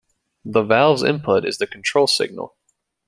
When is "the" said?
0.43-0.63, 1.59-1.67